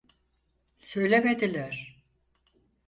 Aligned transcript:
Söylemediler. 0.77 1.97